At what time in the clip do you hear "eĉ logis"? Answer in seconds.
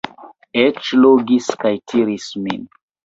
0.61-1.49